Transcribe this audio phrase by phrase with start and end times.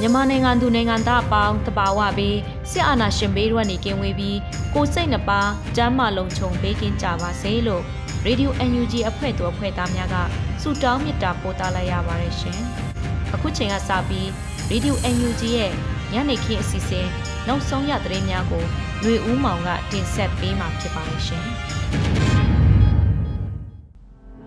[0.00, 2.38] မြန်မာနိုင်ငံသူနိုင်ငံသားအပေါင်းတဘာဝပြီး
[2.70, 4.38] စစ်အာဏာရှင်ဘေးရွက်နေကင်းဝေးပြီး
[4.74, 5.40] ကိုစိတ်နှပါ
[5.76, 7.82] ကျမ်းမာလုံးချုံပေးကင်းကြပါစေလို့
[8.26, 10.16] Radio UNG အဖွဲ့သူအဖွဲ့သားများက
[10.62, 12.58] ဆုတောင်းမေတ္တာပို့သလိုက်ရပါတယ်ရှင်။
[13.34, 14.26] အခုချိန်ကစပြီး
[14.70, 15.72] Radio UNG ရဲ့
[16.12, 17.06] ညနေခင်းအစီအစဉ်
[17.48, 18.64] နောက်ဆုံးရသတင်းများကို
[19.02, 21.44] ຫນွေဦးမောင်ကတင်ဆက်ပေးမှာဖြစ်ပါတယ်ရှင်။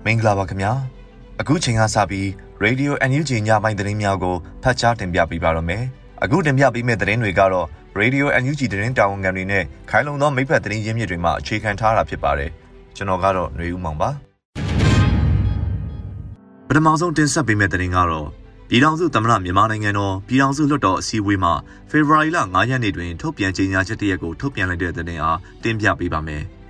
[0.05, 0.71] မင်္ဂလာပါခင်ဗျာ။
[1.41, 2.27] အခုချိန်ကစပြီး
[2.65, 5.83] Radio NUG ညပိုင်းသတင်းများကိုဖတ်ကြားတင်ပြပေးပါရမယ်။
[6.23, 7.67] အခုတင်ပြပေးမယ့်သတင်းတွေကတော့
[7.99, 12.51] Radio NUG သတင်းတာဝန်ခံတွေနဲ့ခိုင်လုံသောမိဖက်သတင်းရင်းမြစ်တွေမှအခြေခံထားတာဖြစ်ပါတယ်။
[12.95, 14.09] ကျွန်တော်ကတော့ຫນွေဦးမောင်ပါ။
[16.67, 18.27] ပထမဆုံးတင်ဆက်ပေးမယ့်သတင်းကတော့
[18.69, 21.53] ပြည်ထောင်စုသမ္မတမြန်မာနိုင်ငံတော်ပြည်ထောင်စုလွှတ်တော်အစည်းအဝေးမှာ
[21.89, 26.43] ဖေဖော်ဝါရီလ9ရက်နေ့တွင်ထုတ်ပြန်ကြေညာချက်တရက်ကိုထုတ်ပြန်လိုက်တဲ့သတင်းအားတင်ပြပေးပါမယ်။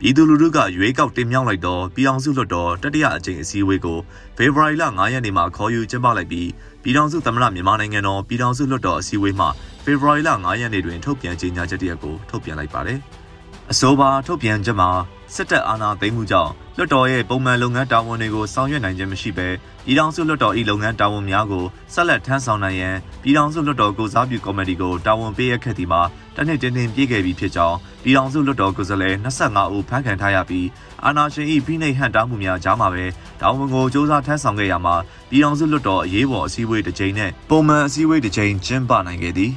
[0.00, 3.98] ပြည်သူလူထုကရွေးကောက်တင်မြှောက်လိုက်သောပြည်ထောင်စုလွှတ်တော်တတိယအကြိမ်အစည်းအဝေးကို
[4.36, 6.48] ဖေဖော်ဝါရီလ9ရက်နေ့မှာခေါ်ယူကျင်းပလိုက်ပြီး
[6.82, 9.48] ပြည်ထောင်စုသမ္မတမြန်မာနိုင်ငံတော်ပြည်ထောင်စုလွှတ်တော်အစည်းအဝေးမှာ
[9.84, 12.98] ဖေဖော်ဝါရီလ9ရက်နေ့တွင်ထုတ်ပြန်ကြေညာချက်တရက်ကိုထုတ်ပြန်လိုက်ပါတယ်။
[13.72, 14.90] အဆိုပါထုတ်ပြန်ချက်မှာ
[15.34, 19.48] စစ်တပ်အာဏာသိမ်းမှုကြောင့်လွှတ်တော်ရဲ့ပုံမှန်လုပ်ငန်းတာဝန်တွေကိုဆောင်ရွက်နိုင်ခြင်းမရှိဘဲ
[19.84, 26.02] ပြည်ထောင်စုလွှတ်တော်၏လုပ်ငန်းတာဝန်များကိုဆက်လက်ထမ်းဆောင်နိုင်ရန်ပြည်ထောင်စုလွှတ်တော်ကိုစားပြုကော်မတီကိုတာဝန်ပေးရခဲ့သည်မှာ
[26.36, 30.66] တနှစ်တင်းတင်းပြည့်ခဲ့ပြီဖြစ်ကြောင်းပြည်ထောင်စုလွှတ်တော်ကိုယ်စားလှယ်25ဦးဖမ်းခံထားရပြီး
[31.04, 33.04] အာဏာရှင်၏ဖိနှိပ်ဟန်တားမှုများကြားမှာပဲ
[33.40, 34.94] တာဝန်ကိုစ조사ထမ်းဆောင်ခဲ့ရမှာ
[35.30, 39.52] ပြည်ထောင်စုလွှတ်တော်အရေးပေါ်အစည်းအဝေးတစ်ကြိမ်နဲ့ပုံမှန်အစည်းအဝေးတစ်ကြိမ်ကျင်းပနိုင်ခဲ့သည်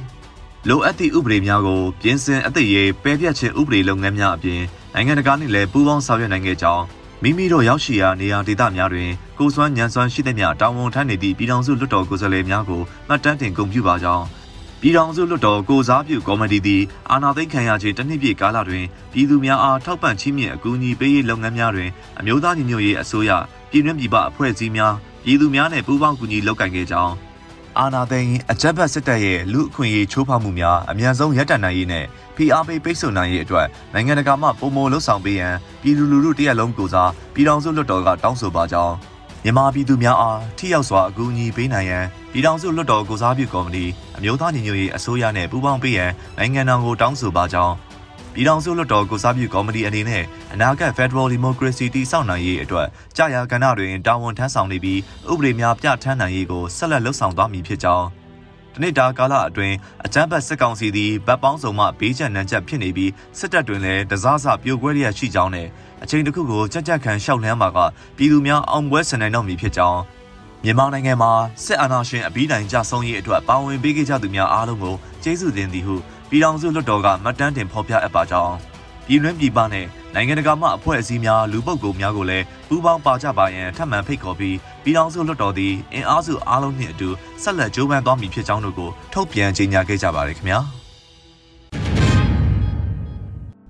[0.68, 4.60] လိုအပ်သည့်ဥပဒေများကိုပြင်ဆင်အသိရေးပယ်ပြတ်ခြင်းဥပဒေလုပ်ငန်းများအပြင်
[4.94, 6.84] နိုင်ငံတကာနှင့်လည်းပူးပေါင်းဆောင်ရွက်နိုင်ခဲ့ကြောင်း
[7.22, 14.24] မိမိတို့ရောက်ရှိရာနေရာဒေသများတွင်ကိုစွမ်းညံစွမ်းရှိသမျှတာဝန်ထမ်းနေသည့်ပြည်ထောင်စုလွှတ်တော်ကိုယ်စားလှယ်များကိုမှတ်တမ်းတင်ဂုဏ်ပြုပါကြောင်း
[14.80, 23.30] ပြည်ထောင်စုလွှတ်တော်ကိုစားပြုကော်မတီသည်အာဏာသိမ်းခံရခြင်းတစ်နှစ်ပြည့်ကာလတွင်ပြည်သူများအားထောက်ပံ့ချီးမြှင့်အကူအညီပေးရေးလုပ်ငန်းများတွင်အမျိုးသားညီညွတ်ရေးအစိုးရ
[23.70, 24.94] ပြည်တွင်းပြည်ပအဖွဲ့အစည်းများ
[25.24, 27.14] ပြည်သူများနှင့်ပူးပေါင်းကူညီလုပ်ကိုင်ခဲ့ကြောင်း
[27.82, 32.04] အာနာသိန်းအကြက်ဘတ်စစ်တပ်ရဲ့လူအခွင့်အရေးချိုးဖောက်မှုများအမြန်ဆုံးရပ်တန့်နိုင်ရေးနဲ့
[32.36, 38.94] ဖိအားပေးပိတ်ဆို့နိုင်ရေးအတွက်နိုင်ငံတကာမှပုံမလှုပ်ဆောင်ပေးရန်ပြည်သူလူထုတရက်လုံးကိုစားပြည်ထောင်စုလွှတ်တော်ကတောင်းဆိုပါကြောင်း
[39.44, 43.84] မြန်မာပြည်သူများအားထိရောက်စွာအကူအညီပေးနိုင်ရန်ပြည်ထောင်စုလွှတ်တော်ကိုစားပြုကော်မတီ
[44.16, 47.74] အမျိုးသားညီညွတ်ရေးအစိုးရနဲ့ပူးပေါင်းပေးရန်နိုင်ငံတော်ကိုတောင်းဆိုပါကြောင်း
[48.34, 52.86] ပြည်ထောင်စုလွှတ်တော်ကိုစားပြုကော်မတီအနေနဲ့အနာဂတ် Federal Democracy တည်ဆောက်နိုင်ရေးအတွက်
[53.16, 58.06] ကြာရကဏ္ဍတွင်တာဝန်ထမ်းဆောင်နေပြီးဥပဒေများပြဋ္ဌာန်းနိုင်ရေးကိုဆက်လက်လှုပ်ဆောင်သွားမည်ဖြစ်ကြောင်း
[58.74, 65.68] တနစ်တာကာလအတွင်းအကြမ်းဖက်စစ်ကောင်စီသည်ဗတ်ပေါင်းစုံမှဘေးကျန်နှံချက်ဖြစ်နေပြီးစစ်တပ်တွင်လည်းတစားစပြိုကွဲရရှိကြောင်းနဲ့
[66.02, 67.78] အချိန်တစ်ခုကိုကြက်ကြက်ခံရှောက်လှမ်းမှာက
[68.16, 70.00] ပြည်သူများအောင်ပွဲဆင်နိုင်တော့မည်ဖြစ်ကြောင်း
[70.64, 71.32] မြန်မာနိုင်ငံမှာ
[71.64, 75.96] စစ်အာဏာရှင်အပြီးတိုင်ကြဆုံးရေးအတွက်ပါဝင်ပေးခဲ့ကြသူများအားလုံးကိုကျေးဇူးတင်သည်ဟု
[76.30, 78.54] ပြည်ထောင်စုလွှတ်တော်ကမှတ်တမ်းတင်ဖော်ပြအပ်ပါကြောင်း
[79.06, 87.08] ပြည်တွင်းပြည်ပနဲ့နိုင်ငံတကာမှအဖွဲ့အစည်းများလူပုဂ္ဂိုလ်များကိုလည်းပူးပေါင်းပါကြပါရန်ထပ်မံဖိတ်ခေါ်ပြီးပြည်ထောင်စုလွှတ်တော်သည်အင်အားစုအားလုံးနှင့်အတူ
[87.42, 90.60] ဆက်လက်ကြိုးပမ်းသွားမည်ဖြစ်ကြောင်းတို့ကိုထုတ်ပြန်ကြေညာခဲ့ကြပါတယ်ခင်ဗျာ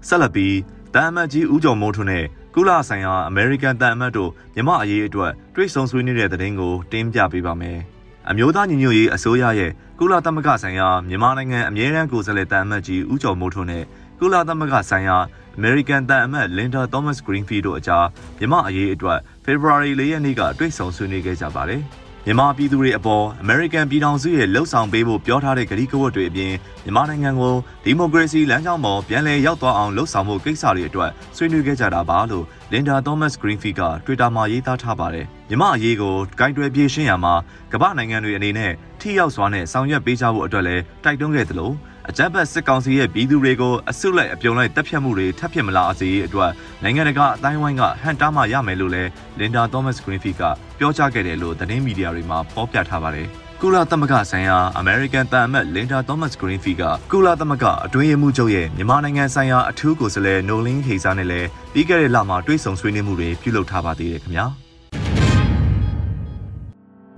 [0.09, 0.57] ဆက်လက်ပြီး
[0.95, 7.81] တမ်အမတ်ကြီးဦးကျော်မိုးထွန်းနဲ့ကုလဆိုင်ရာအမေရိကန်တန်အမတ်တို့မြမအရေးအတွက်တွေ့ဆုံဆွေးနွေးတဲ့သတင်းကိုတင်ပြပေးပါမယ်။
[8.33, 13.85] အမျိုးသားညီညွတ်ရေးအစိုးရရဲ့ကုလသမဂ္ဂဆိုင်ရာမြန်မာနိုင်ငံအမြဲတမ်းကိုယ်စားလှယ်တန်အမတ်ကြီးဦးကျော်မိုးထွန်းနဲ့
[14.21, 15.17] ကုလသမဂ္ဂဆိုင်ရာ
[15.57, 18.07] အမေရိကန်တန်အမတ်လင်ဒါသောမတ်ဂရင်းဖီတို့အကြား
[18.39, 21.83] မြမအရေးအတွက်ဖေဖော်ဝါရီလရက်နေ့ကတွေ့ဆုံဆွေးနွေးခဲ့ကြပါတယ်။
[22.27, 26.53] မြန်မာပြည်သူတွေအပေါ်အမေရိကန်ပြည်ထောင်စုရဲ့လှုပ်ဆောင်ပေးဖို့ပြောထားတဲ့ကတိကဝတ်တွေအပြင်
[26.85, 37.35] မြန်မာနိုင်ငံကိုဒီမိုကရေစီလမ်းကြောင်းပေါ်ပြန်လည်ရောက်သွားအောင်လှုပ်ဆောင်ဖို့ကိစ္စတွေအတွက်ဆွေးနွေးခဲ့ကြတာပါလို့လင်ဒါသောမတ်ဂရင်းဖီက Twitter မှာရေးသားထားပါတယ်။မြန်မာအရေးကိုဂိုင်းတွယ်ပြေရှင်းရမှာ
[37.73, 41.71] ကမ္ဘာနိုင်ငံတွေအနေနဲ့ထိရောက်စွာနဲ့ဆောင်ရွက်ပေးကြဖို့အတွက်လည်းတိုက်တွန်းခဲ့သလို
[42.09, 46.51] အကြမ်းဖက်စစ်ကောင်စီရဲ့ပြည်သူတွေကိုအစုလိုက်အပြုံလိုက်တပ်ဖြတ်မှုတွေထပ်ဖြစ်မလာစေရေးအတွက်
[46.83, 50.43] နိုင်ငံတကာအတိုင်းဝိုင်းကဟန်တားမှရမယ်လို့လည်းလင်ဒါသောမတ်ဂရင်းဖီက
[50.79, 53.27] ပြောကြားခဲ့တယ်လို့သတင်းမီဒီယာတွေမှာဖော်ပြထားပါတယ်။
[53.61, 56.83] ကုလသမဂ္ဂဆိုင်ရာအမေရိကန်တန်အမတ်လင်ဒါသောမတ်ဂရင်းဖီက
[57.13, 64.47] ကုလသမဂ္ဂအတွင်းရေးမှူးချုပ်ရဲ့မြန်မာနိုင်ငံဆိုင်ရာအထူးကိုယ်စားလှယ်နိုလင်းဟေစာနဲ့လည်းပြီးခဲ့တဲ့လမှာတွေ့ဆုံဆွေးနွေးမှုတွေပြုလုပ်ထားပါသေးတယ်ခင်ဗျာ။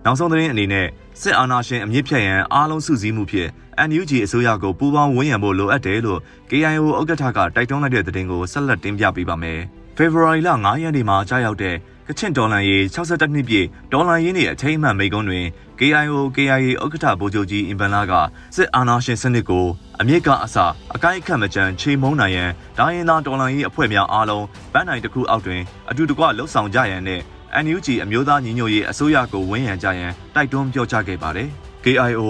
[0.04, 0.86] နောက်ဆုံးသတင်းအနေနဲ့
[1.20, 3.50] စစ်အာဏာရှင်အမြင့်ဖြတ်ရန်အားလုံးစုစည်းမှုဖြင့်
[3.88, 6.20] NUG အစိုးရကိုပူးပေါင်းဝန်းရံဖို့လိုအပ်တယ်လို့
[6.50, 9.60] KIO ဥက္ကဋ္ဌကတိုက်တွန်းလိုက်တဲ့သတင်းကိုဆက်လက်တင်ပြပေးပါမယ်။
[9.98, 11.76] February လ9ရက်နေ့မှာကြာရောက်တဲ့
[12.08, 15.44] ကချင်ဒေါ်လာရေး62နှစ်ပြည့်ဒေါ်လာရင်းရဲ့အထိမ်းအမှန်မိကုန်းတွင်
[15.78, 18.12] KIO KIA ဥက္ကဋ္ဌဗိုလ်ချုပ်ကြီးအင်ပန်လာက
[18.56, 19.66] စစ်အာဏာရှင်စနစ်ကို
[20.00, 20.56] အမြင့်ကအစ
[20.94, 25.60] အကိုက်အခတ်မကြမ်းချိန်မုံနိုင်ရန်ဒိုင်းရင်သားဒေါ်လာရေးအဖွဲ့များအားလုံးဗန်းနိုင်တစ်ခုအောက်တွင်
[25.90, 27.20] အတူတကွလှုပ်ဆောင်ကြရန်နဲ့
[27.64, 31.48] NUG အမျိုးသားညီညွတ်ရေးအစိုးရကိုဝန်းရံကြရန်တိုက်တွန်းပြောကြားခဲ့ပါတယ်။
[31.84, 32.20] KIO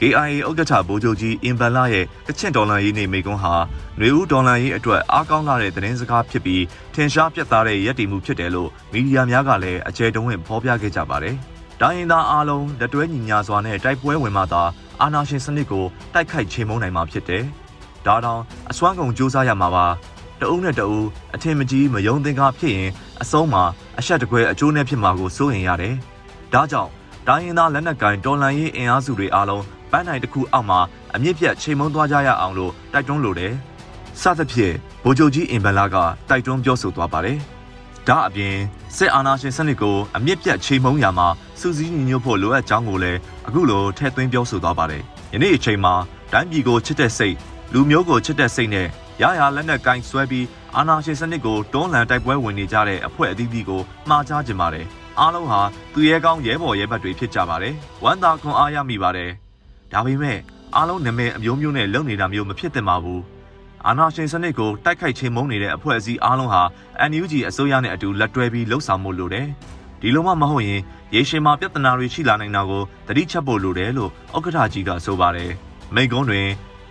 [0.00, 6.62] KIA ဥက္ကဋ္ဌဗိုလ်ချုပ်ကြီးအင်ဘန်လာရဲ့ကချင်ဒေါ်လာရေးနေမိကွန်းဟာຫນွေဦးဒေါ်လာရေးအတွက်အားကောင်းလာတဲ့သတင်းစကားဖြစ်ပြီး
[6.94, 11.36] ထင်ရှားပြတ်သားတဲ့ရည်တည်မှုဖြစ်တယ်လို့မီဒီယာများကလည်းအကျယ်တုံးဝင်ဖော်ပြခဲ့ကြပါတယ်။
[11.80, 14.62] ဒိုင်းရင်သားအားလုံးလက်တွဲညီညာစွာနဲ့တိုက်ပွဲဝင်မှသာ
[15.00, 15.84] အာဏာရှင်စနစ်ကို
[16.14, 17.44] တိုက်ခိုက်ချေမှုန်းနိုင်မှာဖြစ်တယ်။
[18.06, 19.86] ဒါတောင်အစွမ်းကုန်စ조사ရမှာပါ။
[20.40, 22.90] တအုပ်နဲ့တအုပ်အထင်မကြီးမယုံသင်္ကာဖြစ်ရင်
[23.22, 23.62] အဆုံးမှာ
[23.98, 25.94] အဆက်တကွဲအကျိုးနဲ့ဖြစ်မှာကိုစိုးရင်ရတယ်။
[26.54, 26.90] ဒါကြောင့်
[27.28, 30.79] တိုင်းရင်းသားလက်နက်ကိုင်တော်လှန်ရေးအင်အားစုတွေအားလုံး ပန်းနိုင်တစ်ခုအောက်မှာ
[31.15, 33.53] အမြင့်ပြတ်ချိန်မုံသွားကြရအောင်လို့တိုက်တွန်းလိုတယ်။
[34.21, 35.95] စသဖြင့်ဗိုလ်ချုပ်ကြီးအင်ဘန်လာက
[36.29, 37.37] တိုက်တွန်းပြောဆိုသွားပါတယ်။
[38.07, 38.55] ဒါအပြင်
[38.95, 41.27] စစ်အာဏာရှင်စနစ်ကိုအမြင့်ပြတ်ချိန်မုံရာမှာ
[41.59, 45.03] စူးစီးညီညွတ်ဖို့လိုအပ်ကြောင်းကိုလည်းအခုလိုထည့်သွင်းပြောဆိုသွားပါတယ်။
[45.33, 45.93] ယနေ့အချိန်မှာ
[46.31, 47.35] တိုင်းပြည်ကိုချစ်တဲ့စိတ်
[47.73, 48.87] လူမျိုးကိုချစ်တဲ့စိတ်နဲ့
[49.21, 50.45] ရရလက်နက်ကင်ဆွဲပြီး
[50.75, 54.85] အာဏာရှင်စနစ်ကိုတွန်းလှန်တိုက်ပွဲဝင်နေကြတဲ့အဖွဲ့အသီးသီးကိုမှားချခြင်းပါတယ်။
[55.19, 55.61] အားလုံးဟာ
[55.93, 57.73] သူရဲကောင်းရဲဘော်ရဲဘက်တွေဖြစ်ကြပါတယ်။
[58.03, 59.31] ဝမ်းသာခွန်အားရမိပါတယ်။
[59.93, 60.37] ဒါပေမဲ့
[60.75, 63.21] အားလုံးနာမည်အမျိုးမျိုးနဲ့လုပ်နေတာမျိုးမဖြစ်သင့်ပါဘူး။
[63.87, 66.63] အာဏာရှင်စနစ်ကိုတိုက်ခိုက်ခြင်းမုန်းနေတဲ့အဖွဲ့အစည်းအားလုံးဟာ
[67.09, 69.47] NUG အစိုးရနဲ့အတူလက်တွဲပြီးလှုပ်ဆောင်မှုလိုတယ်။
[70.01, 70.81] ဒီလိုမှမဟုတ်ရင်
[71.15, 75.51] ရေရှည်မှာပြဿနာတွေရှိလာနိုင်တာကိုသတိချက်ဖို့လိုတယ်လို့ဥက္ကဋ္ဌကြီးကဆိုပါတယ်။
[75.95, 76.47] မိန့်ခွန်းတွင်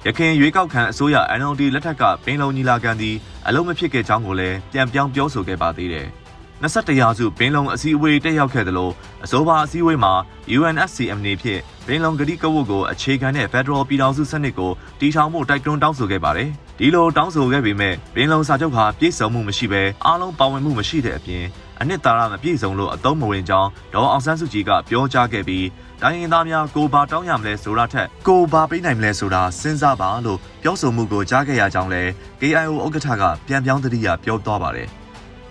[0.06, 3.16] ရခိုင်ရွေးကောက်ခံအစိုးရ NLD လက်ထက်ကပင်လုံညီလာခံသည်
[3.46, 6.08] အလုံးမဖြစ်ခဲ့ကြောင်းကိုလည်းပြန်ပြောင်းပြောဆိုခဲ့ပါသေးတယ်။
[6.62, 8.90] 21ရာစုပင်လုံအစည်းအဝေးတက်ရောက်ခဲ့သလို
[9.24, 10.12] အစိုးရအစည်းအဝေးမှာ
[10.58, 21.44] UNFCM နေဖြင့်ပင်လုံဂတိကဝတ်ကိုအခြေခံတဲ့ Federal ပြည်ထောင်စုစနစ်ကိုတည်ထောင်ဖို့တိုက်တွန်းတောင်းဆိုခဲ့ပါတယ်။ဒီလိုတောင်းဆိုခဲ့ပေမဲ့ပင်လုံစာချုပ်ဟာပြည့်စုံမှုမရှိဘဲအားလုံးပါဝင်မှုမရှိတဲ့အပြင်
[21.80, 25.66] အနှစ်သာရမပြည့်စုံလို့အသုံးမဝင်ကြောင်းဒေါ်အောင်ဆန်းစုကြည်ကပြောကြားခဲ့ပြီး
[26.02, 32.10] တိုင်းရင်းသားများကိုဘာတောင်းရမလဲဆိုတာထက်ကိုဘာပေးနိုင်မလဲဆိုတာစဉ်းစားပါလို့ပြောဆိုမှုကိုကြားခဲ့ရကြောင်းလည်း
[32.40, 34.90] KIO ဥက္ကဋ္ဌကပြန်ပြောင်းသတိရပြောသွားပါတယ်။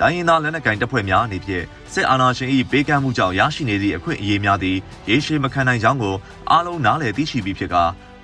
[0.02, 1.64] တိုင်းရင်းသားလက်နက်ကိုင်တပ်ဖွဲ့များအနေဖြင့်
[1.94, 4.78] စစ်အာဏာရှင်၏ပေးကမ်းမှုကြောင့်ရရှိနေသည့်အခွင့်အရေးများသည်
[5.10, 6.16] ရေရှည်မခံနိုင်ကြောင်းကို
[6.52, 7.76] အားလုံးနားလည်သိရှိပြီးဖြစ်က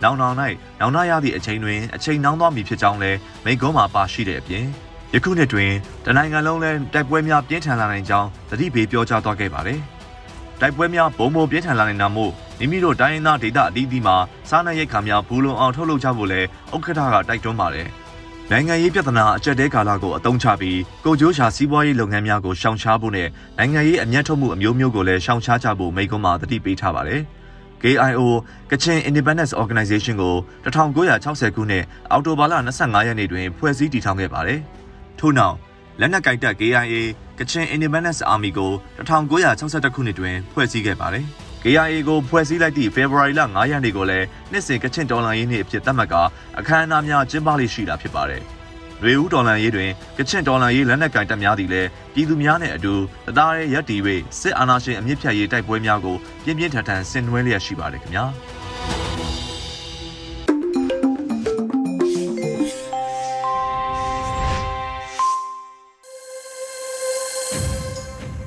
[0.03, 0.35] နောင်နောင်၌
[0.79, 4.65] နောင်နာရသည့်အချိန်တွင်အချိန်နှောင်းသွားမည်ဖြစ်ကြောင်းလည်းမိန့်ခွန်းမှာပါရှိတဲ့အပြင်
[5.13, 5.71] ယခုနှစ်တွင်
[6.05, 9.79] တနိုင်ငံလုံးလဲတိုက်ပွဲများပြင်းထန်လာနိုင်ကြောင်းသတိပေးပြောကြားသွားခဲ့ပါတယ်။
[10.61, 14.15] တိုက်ပွဲများပုံပုံပြင်းထန်လာနိုင်တာမို့မိမိတို့တိုင်းရင်းသားဒေသအသီးသီးမှာ
[14.49, 16.41] စားနပ်ရိက္ခာများဘူးလုံအောင်ထုတ်လုပ်ကြဖို့လဲ
[16.75, 17.89] ဥက္ကဋ္ဌကတိုက်တွန်းပါတယ်။
[18.51, 23.27] နိုင်ငံရေးပြဿနာအကြက်တဲကာလကိုအသုံးချပြီးကိုကျိုးရှာစီးပွားရေးလုပ်ငန်းများကိုရှောင်ရှားဖို့နဲ့
[23.57, 27.21] နိုင်ငံရေးအမျက်ထုတ်မှုအမျိုးမျိုးကိုလည်းရှောင်ရှားကြဖို့မိန့်ခွန်းမှာသတိပေးထားပါတယ်။
[27.81, 28.21] KIO
[28.69, 34.59] Kachin Independence Organization ကို1960ခုနှစ်အောက်တိုဘာလ25ရက်နေ့တွင်ဖွဲ့စည်းတည်ထောင်ခဲ့ပါတယ်။
[35.19, 35.55] ထို့နောက်
[35.99, 36.95] လက်နက်ကင်တပ် KIA
[37.39, 41.27] ကချင် Independence Army ကို1962ခုနှစ်တွင်ဖွဲ့စည်းခဲ့ပါတယ်။
[41.67, 46.21] KIA ကိုဖွဲ့စည်းလိုက်သည့် February လ9ရက်နေ့ကိုလည်းနှစ်စဉ်ကချင်တော်လှန်ရေးနေ့အဖြစ်သတ်မှတ်ကာ
[46.59, 48.41] အခမ်းအနားများကျင်းပလိရှိတာဖြစ်ပါတယ်။
[49.03, 52.93] ရွေဦးတော်လှန်ရေးတွင်ကချင်တော်လှန်ရေးလက်နက်ကင်တပ်များသည်လည်းပြည်သူများနှင့်အတူ
[53.27, 54.01] တသားရဲရပ်တည်၍
[54.39, 58.25] စစ်အာဏာရှင်အမြင့်ဖြတ်ရေးတိုက်ပွဲများကိုပြင်းပြင်းထန်ထန်ဆင်နွှဲလျက်ရှိပါတယ်ခင်ဗျာ။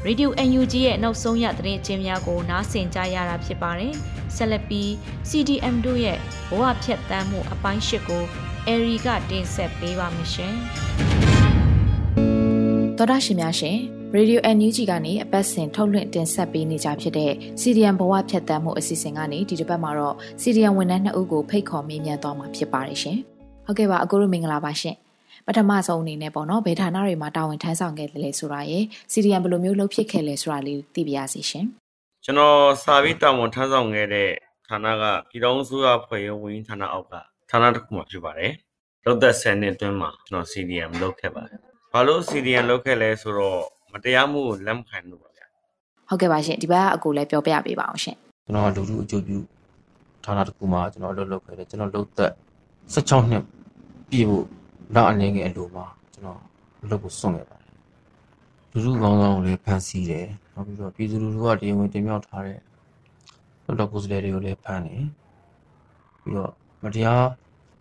[0.08, 3.92] Radio UNG ရဲ့နောက်ဆုံးရသတင်းချင်းများကိုနားဆင်ကြရတာဖြစ်ပါတယ်။
[4.36, 4.88] ဆက်လက်ပြီး
[5.28, 8.22] CDM တို့ရဲ့ဘဝဖြတ်တန်းမှုအပိုင်း၈ကို
[8.66, 10.54] အယ်ရီကတင်ဆက်ပေးပါမရှင်။
[12.96, 13.76] သောတာရှင်များရှင်
[14.16, 23.18] Radio NUG ကနေအပတ်စဉ်ထုတ်လွှင့်တင်ဆက်ပေးနေကြဖြစ်တဲ့ CDM ဘဝဖြတ်တန်းမှုအစီအစဉ်ကနေဒီတစ်ပတ်မှာတော့ CDM ဝန်ထမ်းနှစ်ဦးကိုဖိတ်ခေါ်မေးမြန်းသွားမှာဖြစ်ပါတယ်ရှင်။
[23.66, 24.96] ဟုတ်ကဲ့ပါအကိုတို့မင်္ဂလာပါရှင်။
[25.48, 31.66] ပထမဆုံးအနေနဲ့ပေါ့နော်ဘယ်ဌာနတွေမှာတာဝန်ထမ်းဆောင်ခဲ့တယ်လဲဆိုတာရယ် CDM ဘယ်လိုမျိုးလုပ်ဖြစ်ခဲ့လဲဆိုတာလေးသိပြရစီရှင်
[32.24, 34.30] ကျွန်တော်စာပြီးတာဝန်ထမ်းဆောင်ခဲ့တဲ့
[34.68, 37.14] ဌာနကပြည်တော်စုရဖွဲ့ရုံဝန်ကြီးဌာနအောက်က
[37.50, 38.52] ဌာနတစ်ခုမှဖြစ်ပါတယ်
[39.06, 41.58] လုပ်သက်10နှစ်အတွင်းမှာကျွန်တော် CDM လုပ်ခဲ့ပါတယ်
[41.92, 43.60] ဘာလို့ CDM လုပ်ခဲ့လဲဆိုတော့
[43.92, 45.46] မတရားမှုကိုလက်မခံလို့ပါဗျာ
[46.08, 49.38] ဟုတ်ကဲ့ပါရှင်ဒီဘက်အကူလည်းပြောပြပေးပါအောင်ရှင်ကျွန်တော်လူလူအကျိုးပြု
[50.24, 52.32] ဌာနတစ်ခုမှာကျွန်တော်လုပ်လုပ်ခဲ့တယ်ကျွန်တော်လုပ်သက်
[52.94, 53.42] 16နှစ်
[54.10, 54.44] ပြည့်ဖို့
[54.94, 56.40] နောက်အနေငယ်အလိုမှာကျွန်တော်
[56.90, 57.74] လုပ်ဖို့စွန့်ခဲ့ပါတယ်
[58.70, 62.60] လူလူကောင်းဆောင်ကိုလည်းဖန်ဆီးတယ်နောက်ပြီးတော့ပြည်သူလူထုကတရားဝင်တင်မြှောက်ထားတဲ့
[63.64, 65.04] လွတ်တော်ကိုယ်စားလှယ်တွေကိုလည်းဖမ်းတယ်
[66.22, 66.52] ပြီးတော့
[66.82, 67.24] မတရား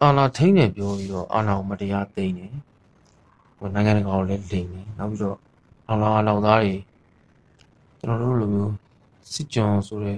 [0.01, 2.53] အာဏာထိန်းတယ်ပြောပြီးတော့အာဏာကိုမတရားသိမ်းတယ်
[3.73, 5.37] နိုင်ငံတကာကိုလည်းလိမ်တယ်နောက်ပြီးတော့
[5.87, 6.75] လောင်လာလောင်သားတွေ
[7.99, 8.73] ကျွန်တော်တို့လိုမျိုး
[9.33, 10.17] စစ်ကြောင်ဆိုတဲ့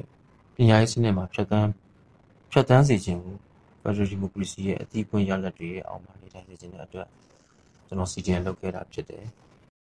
[0.56, 1.70] ပညာရေးစနစ်မှာဖြတ်တန်း
[2.52, 3.36] ဖြတ်တန်းစေခြင်းကို
[3.90, 7.08] Federal Democracy ရဲ့အသီးပွင့်ရလဒ်တွေရဲ့အောက်မှာနေထိုင်စေခြင်းတဲ့အတွက်
[7.88, 9.24] ကျွန်တော် CDN လုပ်ခဲ့တာဖြစ်တယ်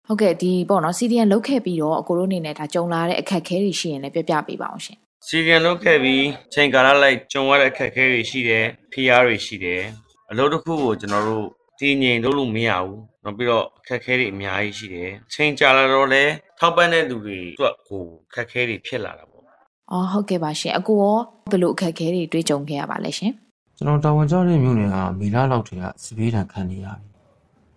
[0.07, 4.99] ဟုတ်ကဲ့ဒီပေါ့နော် CDN လုပ်ခဲ့ပြီးတော့အကိုတို့အနေနဲ့ဒါကြုံလာတဲ့အခက်အခဲတွေရှိရင်လည်းပြပြပေးပါအောင်ရှင်
[5.29, 6.25] CDN လုပ်ခဲ့ပြီး
[6.55, 9.83] ချိန်ကာလလိုက်ကြုံရတဲ့အခက်အခဲတွေရှိတယ် PR တွေရှိတယ်
[10.31, 11.47] အလုပ်တစ်ခုကိုကျွန်တော်တို့
[11.81, 19.45] တည်ငြိမ်လုပ်လို့မရဘူးနောက်ပြီးတော့အခက်အခဲတွေအများကြီးရှိတယ်ချိန်ကြာလာတော့လည်းထောက်ပံ့တဲ့လူတွေအတွက်ကိုအခက်အခဲတွေဖြစ်လာတာပေါ့
[19.93, 21.19] အော်ဟုတ်ကဲ့ပါရှင်အကိုရော
[21.53, 23.33] ဘယ်လိုအခက်အခဲတွေတွေ့ကြုံခဲ့ရပါလဲရှင်
[23.81, 27.07] ကျွန်တော်တာဝန်ကျတဲ့မျိုးတွေကမီလာလောက်တွေကစပေးတံခံနေရပြီ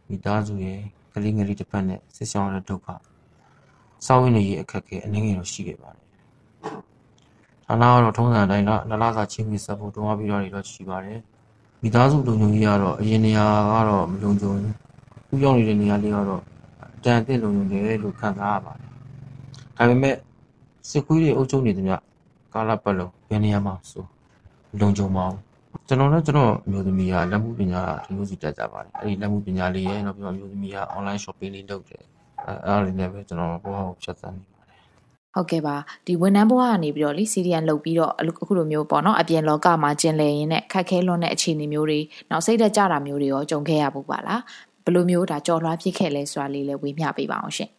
[0.08, 0.80] မိသားစုရဲ့
[1.14, 2.88] ကလေးငယ်လေးတစ်ပတ်နဲ့ဆစ်ဆောင်ရတဲ့ဒုက္ခ
[4.06, 6.06] စောင်းရင်းနေရအခက်အခဲအနည်းငယ်တော့ရှိခဲ့ပါတယ်
[7.68, 11.20] ဌာနကတော့ထုံးစံအတိုင်းလလစာချင်းကြီးဆက်ဖို့တွန်းအားပြီးတော့တော့ရှိပါတယ်
[11.82, 14.76] မိသားစုလုံခြုံရေးကတော့အရင်နေရာကတော့မလုံခြုံဘူး
[15.30, 16.42] သူရောက်နေတဲ့နေရာလေးကတော့
[17.04, 18.90] တန်အသင့်လုံခြုံတယ်လို့ခံစားရပါတယ်
[19.78, 20.16] ဒါပေမဲ့
[20.90, 21.96] စစ်ခွေးတွေအုပ်ချုပ်နေသမျှ
[22.54, 24.06] ကာလပတ်လုံးဘယ်နေရာမှာဆို
[24.82, 25.38] လုံခြုံမအောင်
[25.88, 32.04] ကျွန်တော်နဲ့ကျွန်တော်အမျိုးသမီးကလက်မှုပညာဒီလိုစီတက်ကြပါတယ်အဲ့ဒီလက်မှုပညာလေးရဲ့နောက်ပြီးတော့အမျိုးသမီးက online shopping လေးလုပ်တယ်
[32.46, 34.80] အဲအားလေးနဲ့ပဲကျွန်တော်ဘဝကိုဖြတ်သန်းနေပါတယ်
[35.34, 35.76] ဟုတ်ကဲ့ပါ
[36.06, 42.00] ဒီဝန်ထမ်းဘဝကနေပြီးတော့လေ CDN လုပ်ပြီးတော့အခုလိုမျိုးပေါ့နော်အပြင်လောကမှာကျင်လည်ရင်းနဲ့ခက်ခဲလွန်းတဲ့အခြေအနေမျိုးတွေ
[42.32, 44.42] နောက်စိတ်သက်ကြတာမျိုးတွေရောကြုံခဲ့ရဖို့ပါလား
[44.86, 47.70] ဘယ်လိုမျိုးဒါကြော်လွှားဖြစ်ခဲ့လဲဆိုတာလေးလည်းဝေမျှပေးပါအောင်ရှင်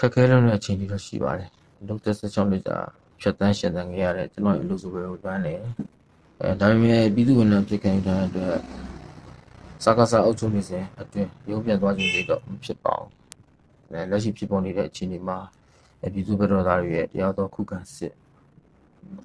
[0.00, 1.50] ခက်ခဲလွန်းတဲ့အခြေအနေတော့ရှိပါတယ်
[1.88, 2.78] လုပ်တဲ့ဆက်ချောင်းလေးကြာ
[3.20, 5.60] ဖြတ်တန်းရှင်သန်ခဲ့ရတဲ့ကျွန်တော်အလုပ်ဆိုပဲကိုတွန်းတယ်
[6.42, 8.56] အဲဒါပေမဲ့ပြည်သူ့ဝန်ထမ်းဖြစ်ခဲ့တဲ့အတွက်
[9.84, 13.10] စကားစားအုပ်ချုပ်နေစဉ်အတွင်းရုံးပြန်သွားခြင်းတွေတော့မဖြစ်ပါဘူး
[13.90, 15.38] အဲလက်ရှိဖြစ်ပေါ်နေတဲ့အခြေအနေမှာ
[16.12, 18.14] ပြည်သူ့ဘက်တော်သားတွေရဲ့တရားတော်ခုခံစစ်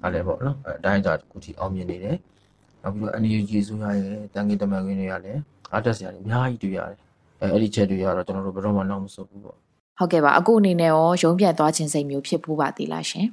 [0.02, 2.16] အားလည်းပေါ့နော်အတိုင်းအတာတစ်ခုထိအောင်မြင်နေတယ်
[2.82, 5.40] နောက်ပြီးတော့ NUG ဆိုရရဲ့တန်ကြီးတမန်ခွင်းတွေကလည်း
[5.72, 6.98] အားတက်စရာတွေအများကြီးတွေ့ရတယ်
[7.40, 9.56] အဲအဲ့ဒီချက်တွေကတော့ကျွန်တော်တို့ဘယ်တော့မှနောက်မဆုတ်ဘူးပေါ့
[9.98, 13.26] ဟုတ်ကဲ့ပါအခုအနေနဲ့ရောရုံးပြန်သွားခြင်းစိတ်မျိုးဖြစ်ဖို့ပါသေးလားရှင်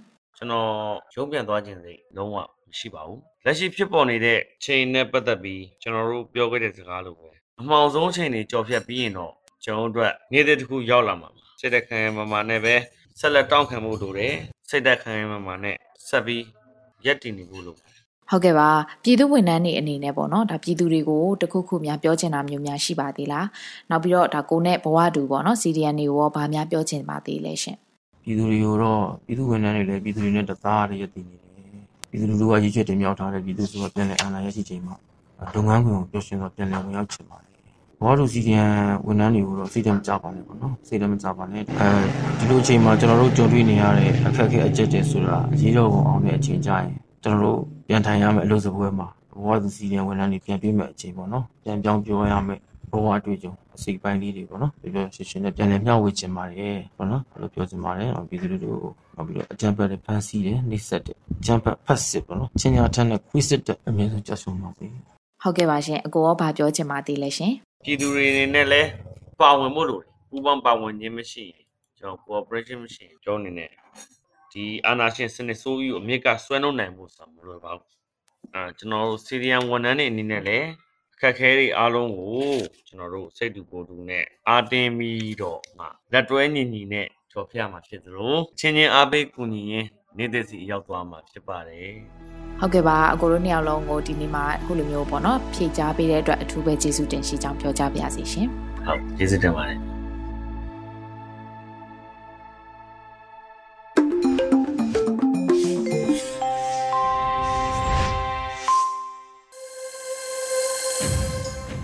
[0.43, 0.71] ကျွန်တော်
[1.15, 2.41] ရုံးပြန်သွားခြင်းစိတ်လုံးဝမ
[2.77, 9.33] ရှိပါဘူးလက်ရှိဖြစ်ပေါ်နေတဲ့ချိန်နဲ့ပတ်သက်ပြီးကျွန်တော်တို့ပြောခဲ့တဲ့စကားလိုပဲအမှောင်ဆုံးချိန်တွေကြော်ဖြတ်ပြီးရင်တော့
[9.63, 12.75] ကျွန်တော်တို့အတွက်နေ့တစ်ခုရောက်လာမှာပါစိတ်သက်ခံရမှာမှာနဲ့ပဲ
[13.19, 14.35] ဆက်လက်တောင်းခံမှုလိုတယ်
[14.69, 15.75] စိတ်သက်ခံရမှာမှာနဲ့
[16.07, 16.43] ဆက်ပြီး
[17.05, 18.69] ရက်တည်နေဖို့လိုဟုတ်ကဲ့ပါ
[19.03, 23.47] ပြည်သူဝန်ထမ်းတွေအနေနဲ့ပေါ့နော်ဒါပြည်သူတွေကိုတခုခုများပြောချင်တာမျိုးများရှိပါသေးလား
[23.89, 27.77] နောက်ပြီးတော့ဒါကိုနဲ့ဘဝတူပေါ့နော် CDN တွေကိုရောဘာများပြောချင်ပါသေးလဲရှင်
[28.23, 31.51] ပြည်သူတွေကိုတော့ပြည်သူဝန်ထမ်းတွေလည်းပြည်သူတွေနဲ့တသားတည်းရည်တည်နေတယ်
[32.09, 34.95] ပြည်သူလူထုကရည်ချက်တင်မြောက်ထားတဲ့ပြည်သူဆိုတာပြန်လည်အာဏာရရှိချိန်မှာ
[35.55, 37.51] လုပ်ငန်းခွင်ကိုပျော်ရွှင်စွာပြန်လည်ဝင်ရောက်ချင်ပါတယ်
[37.99, 38.69] ဘဝတူ CDN
[39.05, 41.65] ဝန်ထမ်းတွေကိုတော့စိတ်တမကြပါနဲ့ပေါ့နော်စိတ်တမကြပါနဲ့အဲ
[42.37, 46.87] ဒီလိုအချိန်မှာကျွန်တော်တို့ကြုံတွေ့နေရတဲ့အခက်အခဲအကျက်တွေဆိုတာအရေးတော်ပုံအောင်တဲ့အချိန်ကြရင်
[47.23, 52.59] ကျွန်တော်တို့ပြန်ထိုင်ရမယ်အလုပ်စပွဲမှာဘဝသူစီရင်ဝန်ထမ်းတွေပြန်တွေ့မဲ့အချိန်ပေါ့နော်ပြန်ပြောင်းပြောရမယ်
[52.93, 58.79] ဘဝအတွေ့အကြုံအစိပ်ပိုင်းလေးတွေပေါ့နော်ပြောပြောရှင်းရှင်းနဲ့ပြန်လည်မျှဝေချင်ပါတယ်ပေါ့နော်ဘယ်လိုပြောချင်ပါတယ်ပြည်သူတို့
[59.15, 64.85] နောက်ပြီးတော့အကြံပတ်တွေဖန်ဆီးတယ်နှိစက်တယ်အကြံပတ်ဖတ်စစ်ပေါ့နော်ချင်းညာထက်နဲ့ခွေးစစ်တဲ့အမြင်ဆုံးကြောက်ဆုံးပါစေ
[65.41, 67.53] ဟုတ်ကဲ့ပါရှင်အကိုရောဗာပြောချင်ပါသေးလဲရှင်
[67.85, 68.89] ပြည်သူတွေအနေနဲ့လည်း
[69.41, 71.63] ပါဝင်ဖို့လိုတယ်ပူးပေါင်းပါဝင်ခြင်းမရှိရင်
[71.97, 73.69] ကျွန်တော် cooperation မရှိရင်ကျွန်တော်အနေနဲ့
[74.51, 77.89] ဒီအာနာရှင်စနစ်ဆိုးကြီးကိုအမြင့်ကဆွဲနှုတ်နိုင်ဖို့ဆိုမလိုပါဘူး
[78.53, 80.92] အဲကျွန်တော်တို့စီရီယန်ဝန်ထမ်းတွေအနေနဲ့လည်းအ
[81.23, 82.53] ခက်ခဲတွေအားလုံးကို
[82.87, 89.87] ကျွန်တော်တို့စိတ်တူကိုယ်တူနဲ့အာတင်ပြီးတော့မှလက်တွဲညီညီနဲ့ကြော်ဖျမှာဖြစ်သလိုချင်းချင်းအားပေးကူညီရင်း
[90.17, 91.91] နေတဲ့စီရောက်သွားမှာဖြစ်ပါတယ်
[92.59, 98.47] ဟုတ်ကဲ့ပါအကိုတို့နှစ်ယောက်လုံးကိုဒီနေ့မှာအခုလိုမျိုးပေါ့နော်ဖြည့်ချပေးတဲ့အတွက်အထူးပဲကျေးဇူးတင်ရှိကြောင်းပြောကြပါရစေရှင်
[98.85, 99.92] ဟုတ်ကျေးဇူးတင်ပါတယ်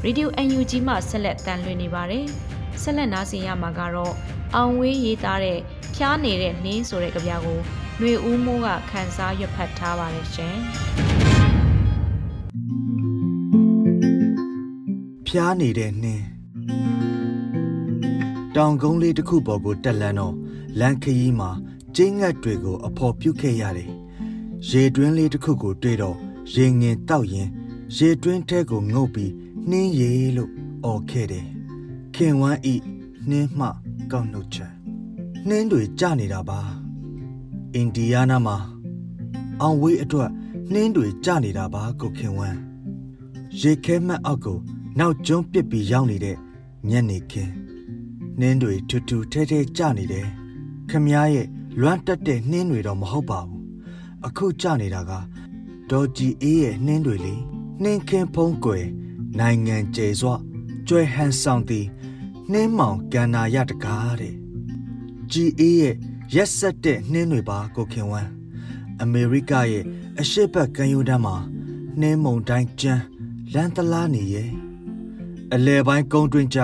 [0.06, 2.26] ရေဒီယို UNG မှဆက်လက်တန်လွှင့်နေပါတယ်။
[2.82, 4.14] ဆက်လက်နားဆင်ရမှာကတော့
[4.56, 5.60] အောင်ဝေးရေးသားတဲ့
[5.96, 7.60] ဖျားနေတဲ့နှင်းဆိုတဲ့ကြပြာကို
[7.98, 10.56] ຫນွေဦးမိုးကခန်းစားရွတ်ဖတ်ထားပါတယ်ရှင်။
[15.28, 16.24] ဖျားနေတဲ့နှင်း
[18.56, 20.36] တောင်ကုန်းလေးတစ်ခုပေါ်ကိုတက်လန်းတော့
[20.80, 21.50] လမ်းခရီးမှာ
[21.96, 23.90] ကျင်းငတ်တွေကို အဖော်ပြုတ်ခဲ့ရတယ်။
[24.70, 26.18] ရေတွင်းလေးတစ်ခုကိုတွေ့တော့
[26.54, 27.50] ရေငင်တောက်ရင်
[27.98, 29.32] ရေတွင်းထဲကိုငုတ်ပြီး
[29.70, 30.52] နှင်းရည်လို့
[30.86, 31.48] អော်ခဲ့တယ်
[32.16, 32.76] ခင်ဝမ်းဤ
[33.30, 33.68] နှင်းမှ
[34.12, 34.72] ကောက်နှုတ်ချက်
[35.48, 36.60] နှင်းတွေကြနေတာပါ
[37.74, 38.58] အိန္ဒိယနာမှာ
[39.62, 40.30] အောင်ဝေးအတွက်
[40.74, 42.58] နှင်းတွေကြနေတာပါကိုခင်ဝမ်း
[43.62, 44.58] ရေခဲမှတ်အောက်ကို
[45.00, 46.38] နောက်ကျွန်းပစ်ပြီးရောက်နေတဲ့
[46.90, 47.52] ညနေခင်း
[48.40, 50.28] နှင်းတွေထူထူထဲထဲကျနေတယ်
[50.90, 51.48] ခမည်းရဲ့
[51.80, 53.64] လွမ်းတက်တဲ့နှင်းတွေတော့မဟုတ်ပါဘူး
[54.26, 55.12] အခုကျနေတာက
[55.90, 57.36] ဒေါ်ကြည်အေးရဲ့နှင်းတွေလေ
[57.84, 58.86] နှင်းခင်းဖုံးကွယ်
[59.38, 60.36] နိုင်ငံကျယ်စွာ
[60.88, 61.86] ကျွဲဟန်ဆောင်သည်
[62.52, 64.36] နှင်းမောင်ကန္နာရတကားတဲ့
[65.32, 65.96] ကြည်အေးရဲ့
[66.36, 68.30] ရက်ဆက်တဲ့နှင်းတွေပါကိုခင်ဝမ်း
[69.02, 69.86] အမေရိကရဲ့
[70.20, 71.36] အရှိတ်ဘက်ကမ်းရိုးတန်းမှာ
[72.00, 73.04] နှင်းမုန်တိုင်းကျန်း
[73.54, 74.50] လန်တလားနေရဲ့
[75.54, 76.60] အလဲပိုင်းကုန်းတွင်းကျ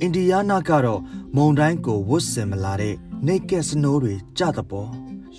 [0.00, 1.00] အိန္ဒိယနာကတော့
[1.36, 2.94] မုန်တိုင်းကိုဝတ်ဆင်မလာတဲ့
[3.26, 4.90] နေကက်စနိုးတွေကြတဲ့ပေါ်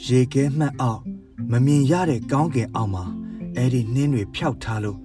[0.08, 1.02] ရေခဲမှတ်အောင်
[1.52, 3.04] မမြင်ရတဲ့ကောင်းကင်အောက်မှာ
[3.56, 5.00] အဲ့ဒီနှင်းတွေဖျောက်ထားလို့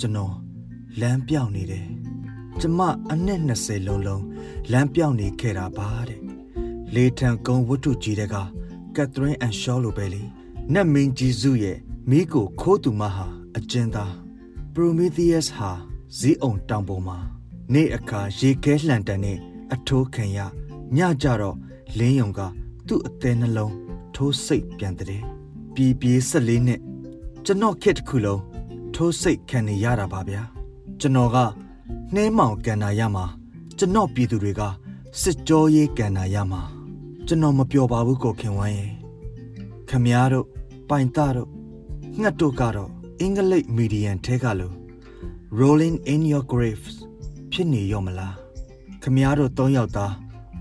[0.00, 0.34] ကျွန်တော်
[1.00, 1.86] လမ်းပြောင်းနေတယ်
[2.60, 2.80] ကျမ
[3.12, 4.24] အနှစ်20လုံးလုံး
[4.72, 6.20] လမ်းပြောင်းနေခဲ့တာပါတဲ့
[6.94, 8.36] လေထံကုန်းဝတ္ထုကြီးတဲ့က
[8.96, 10.22] ကက်သရင်းအန်ရှောလိုပဲလေ
[10.72, 11.78] နတ်မင်းကြီးစုရဲ့
[12.10, 14.14] မိကိုခိုးသူမဟာအကျဉ်းသား
[14.74, 15.70] ပရိုမီသီးယပ်ဟာ
[16.18, 17.18] ဇီးအောင်တောင်ပေါ်မှာ
[17.72, 19.38] နေ့အခါရေခဲလှန်တန်နဲ့
[19.74, 20.38] အထိုးခံရ
[20.96, 21.56] ညကြတော့
[21.98, 22.40] လင်းယုံက
[22.86, 23.74] သူ့အသေးနှလုံး
[24.14, 25.22] ထိုးစိတ်ပြန်တဲ့
[25.74, 26.80] ပြည်ပြေး၁၄နှစ်
[27.44, 28.42] ကျွန်တော်ခက်တစ်ခုလုံး
[28.94, 30.59] ထိုးစိတ်ခံနေရတာပါဗျာ
[31.00, 31.38] ကျွန်တော်က
[32.14, 33.24] နှဲမောင်ကန်နာရမှာ
[33.78, 34.62] ကျွန်တော်ပြည်သူတွေက
[35.20, 36.60] စစ်ကြောရေးကန်နာရမှာ
[37.26, 38.92] ကျွန်တော်မပျော်ပါဘူးကိုခင်ဝမ်းရဲ့
[39.88, 40.46] ခမည်းတော်
[40.88, 41.48] ပိုင်သားတို့
[42.20, 42.90] ငှက်တို့ကတော့
[43.20, 44.74] အင်္ဂလိပ်မီဒီယန်ထဲကလို့
[45.58, 46.94] rolling in your graves
[47.52, 48.34] ဖြစ်နေရောမလား
[49.02, 50.12] ခမည်းတော်၃ယောက်သား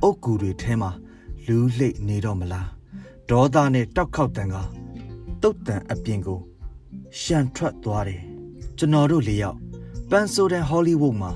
[0.01, 0.91] အုတ်ကူတွေထဲမှာ
[1.46, 2.67] လူးလှိတ်နေတော့မလား
[3.29, 4.55] ဒေါသနဲ့တောက်ခေါက်တန်က
[5.41, 6.39] တုတ်တန်အပြင်ကို
[7.19, 8.22] ရှန်ထွက်သွားတယ်
[8.77, 9.58] ကျွန်တော်တို့လေးယောက်
[10.10, 11.32] ပန်ဆိုဒန်ဟောလိဝုဒ်မှာ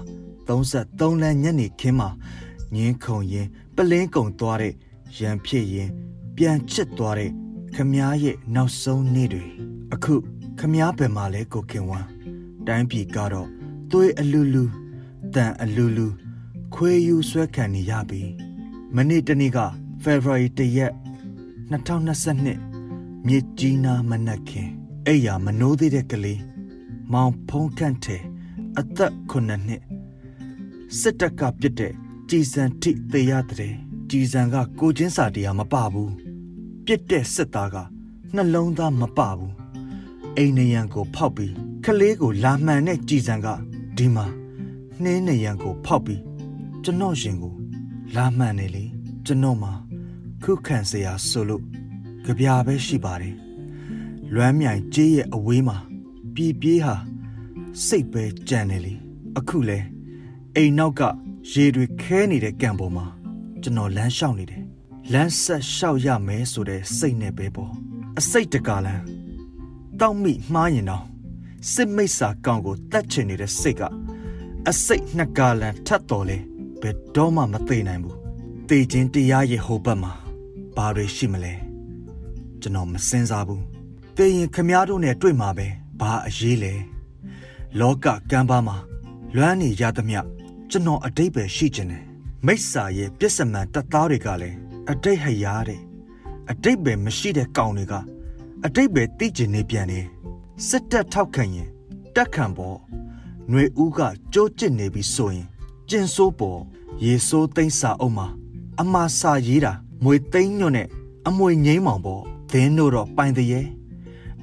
[0.47, 2.09] 33လမ်းညနေခင်းမှာ
[2.73, 4.73] ငင်းခုံရင်ပလင်းကုံသွားတဲ့
[5.17, 5.89] ရန်ဖြစ်ရင်
[6.35, 7.31] ပြန်ချစ်သွားတဲ့
[7.75, 9.43] ခမားရဲ့နောက်ဆုံးနေ့တွေ
[9.93, 10.15] အခု
[10.59, 12.07] ခမားဘယ်မှာလဲကိုခင်ဝမ်း
[12.67, 13.49] တိုင်းပြည်ကတော့
[13.91, 14.63] သွေးအလူလူ
[15.35, 16.07] တန်အလူလူ
[16.73, 18.21] ခွေးယူဆွဲခံနေရပြီ
[18.95, 19.59] မနေ့တနေ့က
[20.03, 20.93] February 1ရက်
[21.71, 24.69] 2022မြစ်ကြီးနားမနက်ခင်
[25.05, 26.41] အဲ့ရမနိုးသေးတဲ့ကလေး
[27.11, 28.17] မောင်ဖုံးခန့်ထဲ
[28.79, 29.81] အသက်9နှစ်
[30.99, 31.93] စစ်တပ်ကပြစ်တဲ့
[32.29, 33.73] ကြည်စံထိသေရတဲ့
[34.09, 36.13] ကြည်စံကကိုချင်းစာတရားမပဘူး
[36.85, 37.75] ပြစ်တဲ့စစ်သားက
[38.35, 39.53] နှလုံးသားမပဘူး
[40.37, 41.53] အိမ်နရံကိုဖောက်ပြီး
[41.85, 43.47] ကလေးကိုလာမှန်တဲ့ကြည်စံက
[43.97, 44.25] ဒီမှာ
[45.03, 46.21] နှင်းနရံကိုဖောက်ပြီး
[46.83, 47.53] ကျွန်တော်ရှင်ကို
[48.15, 48.85] လာမှန်နေလေ
[49.25, 49.73] ကျွန်တော်မှာ
[50.43, 51.63] ခုခံစရာဆိုလို့
[52.25, 53.35] ကြပြာပဲရှိပါတယ်
[54.33, 55.77] လွမ်းမြိုင်ကြေးရဲ့အဝေးမှာ
[56.35, 56.95] ပြည်ပြေးဟာ
[57.87, 58.93] စိတ်ပဲကြံနေလေ
[59.37, 59.79] အခုလဲ
[60.55, 61.01] အိမ်နောက်က
[61.51, 63.05] ရေတွေခဲနေတဲ့ကံပေါ်မှာ
[63.61, 64.63] ကျွန်တော်လမ်းလျှောက်နေတယ်
[65.13, 67.71] လမ်းဆက်လျှောက်ရမယ်ဆိုတဲ့စိတ်နဲ့ပဲပေါ့
[68.19, 69.03] အစိတ်တကလန်း
[69.99, 71.03] တောက်မိမှားရင်တော့
[71.73, 73.81] စစ်မိတ်စာကောင်ကိုတတ်ချင်နေတဲ့စိတ်က
[74.69, 76.37] အစိတ်နှစ်ကာလန်ထတ်တော်လဲ
[76.81, 78.17] ဘယ်တော့မှမသိနိုင်ဘူး
[78.69, 80.11] တေခြင်းတရားရဲ့ဟိုဘက်မှာ
[80.75, 81.53] ဘာတွေရှိမလဲ
[82.61, 83.63] ကျွန်တော်မစင်စားဘူး
[84.17, 85.67] တေရင်ခမားတို့နဲ့တွေ့မှာပဲ
[85.99, 86.73] ဘာအရေးလဲ
[87.79, 88.77] လောကကမ်းပါမှာ
[89.35, 90.19] လွမ်းနေရသမျှ
[90.69, 92.03] ကျွန်တော်အတိတ်ပဲရှိကျင်တယ်
[92.45, 94.57] မိစ္ဆာရဲ့ပြစ္ဆမန်တပ်သားတွေကလည်း
[94.91, 95.81] အတိတ်ဟရတဲ့
[96.51, 97.93] အတိတ်ပဲမရှိတဲ့ကောင်တွေက
[98.65, 100.05] အတိတ်ပဲသိကျင်နေပြန်တယ်
[100.67, 101.69] စစ်တပ်ထောက်ခံရင်
[102.15, 102.77] တက်ခံပေါ်
[103.49, 103.99] ຫນွေဦးက
[104.33, 105.47] ကြိုးကျစ်နေပြီဆိုရင်
[105.89, 106.59] ကျင်ဆိုးပေါ်
[107.03, 108.27] ရေဆိုးသိမ်းစာအုပ်မှာ
[108.81, 110.87] အမှားစာရေးတာမွေသိမ်းညွန့်နဲ့
[111.27, 113.61] အမွေငိမ့်မောင်ပေါ်သင်းတို့တော့ပိုင်တရေ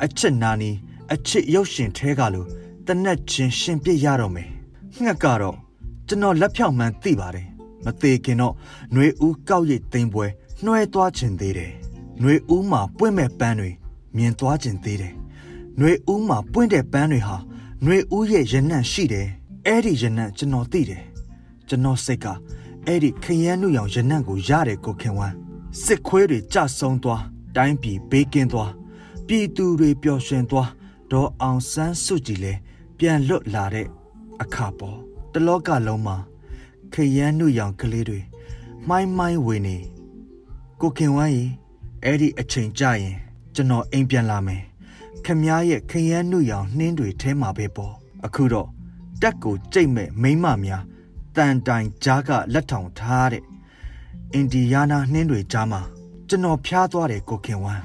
[0.05, 0.71] အချစ်နာနီ
[1.13, 2.49] အချစ်ရုပ်ရှင်ထဲကလို့
[2.90, 4.50] တနက်ချင်းရှင်ပြစ်ရတော့မယ်
[5.04, 5.58] ငှက်ကတော့
[6.08, 7.48] ကျွန်တော်လက်ဖြောင့်မှန်းသိပါတယ်
[7.86, 8.54] မသေးခင်တော့
[8.94, 10.26] ຫນွေဦးကောက်ရိတ်သိမ်းပွဲ
[10.66, 11.72] နှွဲသွားခြင်းသေးတယ်
[12.20, 13.70] ຫນွေဦးမှာပွင့်မဲ့ပန်းတွေ
[14.16, 15.14] မြင်သွားခြင်းသေးတယ်
[15.78, 17.38] ຫນွေဦးမှာပွင့်တဲ့ပန်းတွေဟာ
[17.84, 19.28] ຫນွေဦးရဲ့ရနံ့ရှိတယ်
[19.66, 21.04] အဲ့ဒီရနံ့ကျွန်တော်သိတယ်
[21.68, 22.26] ကျွန်တော်စိတ်က
[22.86, 25.36] အဲ့ဒီခရမ်းနုရောင်ရနံ့ကိုရတယ်ကိုခင်ဝမ်း
[25.84, 27.24] စစ်ခွေးတွေကြဆုံသွား
[27.56, 28.72] တိုင်းပြည်ဘေးကင်းသွား
[29.28, 30.70] ပြည်သူတွေပျော်ရွှင်သွား
[31.12, 32.60] ဒေါ်အောင်ဆန်းစုကြည်လည်း
[33.03, 33.87] ပြန်လွတ်လာတဲ့
[34.43, 34.99] အခါပေါ်
[35.33, 36.17] တလောကလုံးမှာ
[36.93, 38.21] ခရမ်းနုရောင်ကလေးတွေ
[38.89, 39.77] မှိုင်းမှိုင်းဝင်နေ
[40.81, 41.51] ကိုခင်ဝမ်းကြီး
[42.05, 43.17] အဲ့ဒီအချိန်ကြရင်
[43.55, 44.63] ကျွန်တော်အိမ်ပြန်လာမယ်
[45.25, 48.69] ခမည်းရဲ့ခရမ်းနုရောင်နှင်းတွေထဲမှာပဲပေါ့အခုတော့
[49.23, 50.83] တက်ကိုကြိတ်မဲ့မိမများ
[51.37, 53.45] တန်တိုင်ကြားကလက်ထောင်ထားတဲ့
[54.33, 55.81] အင်ဒီယားနာနှင်းတွေကြားမှာ
[56.29, 57.85] ကျွန်တော်ဖျားသွားတယ်ကိုခင်ဝမ်း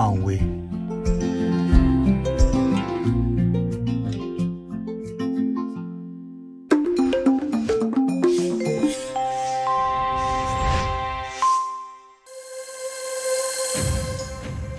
[0.00, 0.69] အောင်ဝေး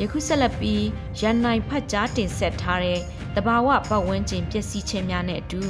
[0.02, 0.84] ယခုဆက်လက်ပြီး
[1.20, 3.00] ရန်နိုင်ဖတ်ကြားတင်ဆက်ထားတဲ့
[3.36, 5.62] တဘာဝပတ်ဝန်းကျင်ပျက်စီးခြင်းများနဲ့အတူ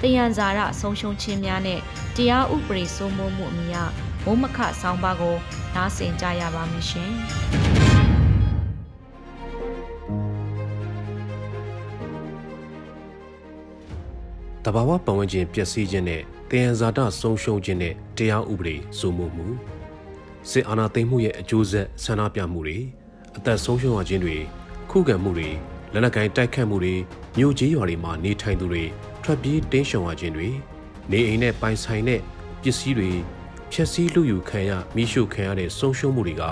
[0.00, 1.80] တယံဇာရဆုံးရှုံးခြင်းများနဲ့
[2.16, 3.74] တရားဥပဒေစိုးမိုးမှုအမြ
[4.24, 5.36] ဘုံမခဆောင်းပါးကို
[5.74, 7.12] နားဆင်ကြရပါမရှင်။
[14.64, 19.46] တဘာဝပတ်ဝန်းကျင်ပျက်စီးခြင်းနဲ့တယံဇာတဆုံးရှုံးခြင်းနဲ့တရားဥပဒေစိုးမိုးမှု
[20.50, 22.78] စစ်အာဏာသိမ်းမှုရဲ့အကျိုးဆက်ဆန္ဒပြမှုတွေ
[23.36, 24.36] အသက်ဆုံးရှုံးရခြင်းတွေ
[24.90, 25.50] ခုခံမှုတွေ
[25.92, 26.94] လက်နက်ကိုင်တိုက်ခတ်မှုတွေ
[27.38, 28.84] မြို့ကြီးရွာတွေမှာနေထိုင်သူတွေ
[29.22, 30.48] ထွက်ပြေးတင်းရှောင်ရခြင်းတွေ
[31.10, 32.20] နေအိမ်နဲ့ပိုင်ဆိုင်တဲ့
[32.62, 33.10] ပစ္စည်းတွေ
[33.72, 36.42] ဖျက်ဆီးလူယူခံရမိရှုခံရတဲ့ဆုံးရှုံးမှုတွေက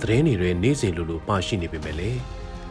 [0.00, 2.10] သတင်းတွေရဲ့နေ့စဉ်လိုလိုပါရှိနေပေမဲ့လေ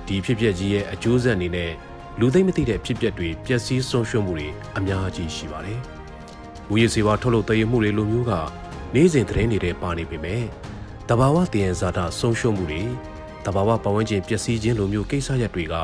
[0.08, 1.72] ဒီဖြစ်ပျက်ကြီးရဲ့အကျိုးဆက်အနေနဲ့
[2.20, 5.80] လူသိမ့်မသိတဲ့ဖြစ်ပျက်တွေပျက်စီးဆုံးရှုံးမှုတွေအများကြီးရှိပါတယ်။
[6.70, 8.32] မူရစေဝါထုတ်လုပ်တည်ရမှုတွေလိုမျိုးက
[8.94, 10.44] နေ့စဉ်သတင်းတွေထဲပါနေပေမဲ့
[11.10, 12.82] တဘာဝတည်ရန်ဇာတာဆုံးရှုံးမှုတွေ
[13.45, 15.75] တဘာဝပတ်ဝန်းကျင်ပျက်စီးခြင်းလိုမျိုးကိစ္စရပ်တွေက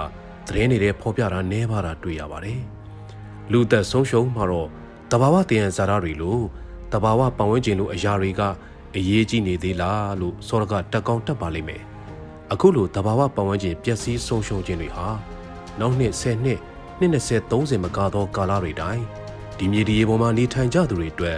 [0.48, 2.60] သတင်းတွေထဲဖော်ပြတာနည်းပါတာတွေ့ရပါတယ်။
[3.52, 4.70] လူသက်ဆုံးရှုံးမှာတော့
[5.12, 6.40] တဘာဝတည်ရန်ဇာတာတွေလို
[6.92, 8.42] တဘာဝပတ်ဝန်းကျင်လိုအရာတွေက
[8.96, 11.82] အရေးကြီးနေသေးလားလို့စောရကတက်ကောင်းတက်ပါလိမ့်မယ်။
[12.52, 15.08] အခုလိုတဘာဝပတ်ဝန်းကျင်ပျက်စီးဆုံးရှုံးခြင်းတွေဟာ
[15.80, 16.60] နောက်နှစ်10နှစ်
[17.00, 19.04] နှစ်20 30မကသောကာလတွေတိုင်း
[19.58, 21.38] ဒီမြေဒီရေပေါ်မှာနေထိုင်ကြသူတွေအတွက်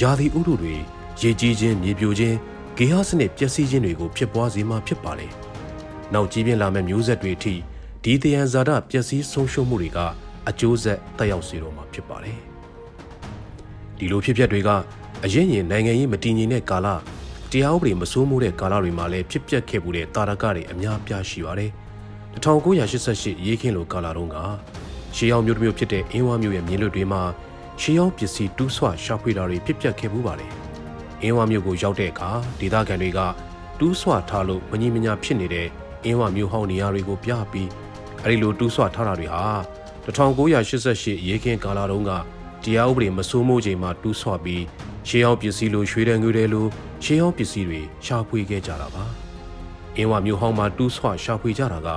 [0.00, 0.74] ယာသီဥတုတွေ
[1.20, 2.36] ရေကြီးခြင်းမြေပြိုခြင်း
[2.76, 5.28] ဂေဟစနစ်ပျက်စီးခြင်းတွေကိုဖြစ်ပွားစေမှာဖြစ်ပါလေ။
[6.14, 7.54] နောက်ကြီးပြင်းလာမဲ့မျိုးဆက်တွေအထိ
[8.04, 9.98] ဒီတယံဇာတပျက်စီးဆုံးရှုံးမှုတွေက
[10.48, 12.38] အကျိုးဆက်တက်ရောက်စေတော့မှာဖြစ်ပါတယ်။
[13.98, 14.70] ဒီလိုဖြစ်ပျက်တွေက
[15.24, 16.88] အရင်ရင်နိုင်ငံရေးမတည်ငြိမ်တဲ့ကာလ
[17.50, 21.70] တရားဥပဒေမစိုးမိုးတဲ့ကာလတွေမှာလည်းဖြစ်ပျက်ခဲ့မှုတဲ့တာရကတွေအများပြားရှိပါတယ်။
[22.34, 24.36] 1988ရေးခင်းလိုကာလာတုန်းက
[25.16, 27.22] ရှေးအောင်မျိုးတစ်မျိုးဖြစ်တဲ့အင်းဝါမျိုးရဲ့မြင်းလွတ်တွေမှာ
[27.80, 30.50] ရှေးအောင်ပစ္စည်းတူးဆွရှာဖွေတာတွေဖြစ်ပျက်ခဲ့မှုပါတယ်။
[31.22, 33.20] အင်းဝါမျိုးကိုရောက်တဲ့အခါဒေသခံတွေက
[33.78, 35.68] တူးဆွထားလို့မငြိမညာဖြစ်နေတဲ့
[36.04, 37.68] အင်းဝါမျိုးဟောင်းနေရာတွေကိုပြပြီး
[38.24, 39.44] အဲဒီလိုတူးဆွထားတာတွေဟာ
[40.04, 42.10] 1988ရေးခင်းကာလာတုန်းက
[42.64, 44.64] တရားဥပဒေမစိုးမိုးချိန်မှာတူးဆွပြီး
[45.08, 46.66] ရှေးအောင်ပစ္စည်းလိုရွှေတဲ့ငွေတဲ့လို
[47.04, 49.04] ရှေးအောင်ပစ္စည်းတွေရှာဖွေခဲ့ကြတာပါ။
[49.96, 51.88] အင်းဝါမျိုးဟောင်းမှာတူးဆွရှာဖွေကြတာက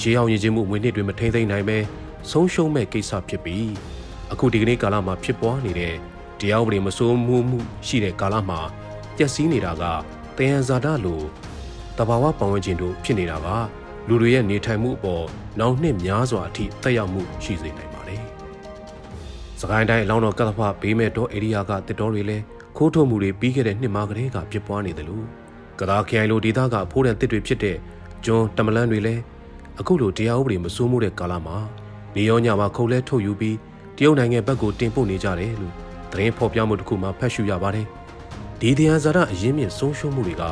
[0.00, 1.78] ရေအောင်ရင်ချင်းမှုဝင်နှစ်တွေမထိမ့်သိမ့်နိုင်ပဲ
[2.30, 3.70] ဆုံးရှုံးမဲ့ကိစ္စဖြစ်ပြီး
[4.32, 5.94] အခုဒီကနေ့ကာလမှာဖြစ်ပွားနေတဲ့
[6.40, 8.60] တရားဥပဒေမစိုးမှုမှုရှိတဲ့ကာလမှာ
[9.16, 9.84] ပျက်စီးနေတာက
[10.38, 11.22] တယံဇာတလို
[11.98, 13.48] တဘာဝပတ်ဝန်းကျင်တို့ဖြစ်နေတာက
[14.08, 15.24] လူတွေရဲ့နေထိုင်မှုအပေါ်
[15.60, 18.22] နောက်နှစ်များစွာအထိတက်ရောက်မှုရှိစေနိုင်ပါတယ်။
[19.60, 22.44] စကိုင်းတိုင်းအလောင်းတော်ကသဖဘေးမဲ့တော်ဧရိယာကတစ်တော်တွေလည်း
[22.76, 25.24] ခိုးထုတ်မှုတွေပြီးခဲ့တဲ့နှစ်မှာကတည်းကဖြစ်ပွားနေတယ်လို့
[25.80, 27.76] ကသာခရိုင်လိုဒေသကဖိုးတဲ့တစ်တွေဖြစ်တဲ့
[28.24, 29.22] ဂျွန်တမလန်းတွေလည်း
[29.80, 31.56] အခုလိုတရားဥပဒေမစိုးမိုးတဲ့ကာလမှာ
[32.16, 33.56] နေရောညမှာခုံလဲထုတ်ယူပြီး
[33.96, 35.74] တရုတ်နိုင်ငံဘက်ကိုတင်ပို့နေကြတယ်လို့
[36.12, 37.86] သတင်းဖော်ပြမှုတစ်ခုမှဖတ်ရှုရပါတယ်။
[38.60, 40.44] ဒီတရားဇာတအရင်းမြစ်ဆုံးရှုံးမှုတွေက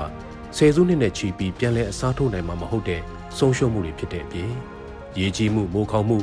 [0.57, 3.01] ဆယ်စုနှစ်နဲ့ချီပြီးပြန်လည်အစားထိုးနိုင်မှာမဟုတ်တဲ့
[3.39, 4.51] ဆုံးရှုံးမှုတွေဖြစ်တဲ့အပြင်
[5.19, 6.19] ရေကြီးမှုမိုးခေါင်မှု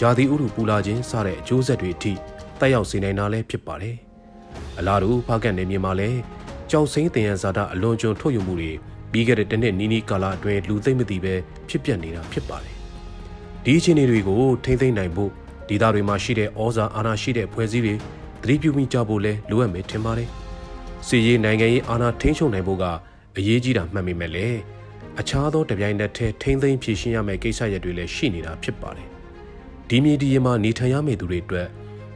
[0.00, 2.12] ရာသီဥတုပူလာခြင်းစတဲ့အကျိုးဆက်တွေအထိ
[2.60, 3.96] တက်ရောက်စေနိုင်တာလည်းဖြစ်ပါတယ်။
[4.78, 6.18] အလားတူဖားကန်နေမြေမှာလည်း
[6.70, 8.72] ကြောက်စိမ့်တယံဇာတအလွန်ကျွံထုတ်ယူမှုတွေ
[9.12, 11.34] ပြီးခဲ့တဲ့တစ်နှစ်နီးနီးကာလအတွင်းလူသိမ့်မသိပဲ
[11.68, 12.74] ဖြစ်ပျက်နေတာဖြစ်ပါတယ်။
[13.64, 15.30] ဒီအခြေအနေတွေကိုထိမ့်သိမ့်နိုင်ဖို့
[15.68, 17.94] ဒေသတွေမှာရှိတဲ့ဩဇာအာဏာရှိတဲ့ဖွဲ့စည်းတွေ
[18.42, 20.28] သတိပြုမိကြဖို့လဲလိုအပ်မယ်ထင်ပါတယ်။
[21.06, 22.84] စီရေးနိုင်ငံရေးအာဏာထိန်းချုပ်နိုင်ဖို့က
[23.38, 24.48] အရေးကြီးတာမှတ်မိမဲ့လေ
[25.20, 29.08] အခြားသောတပြိုင်နက်တည်းထိမ့်သိမ့်ဖြည့်ရှင်းရမယ့်ကိစ္စရပ်တွေလည်းရှိနေတာဖြစ်ပါတယ်။
[29.88, 31.68] ဒီမြေဒီရေမှာနေထိုင်ရမယ့်သူတွေအတွက်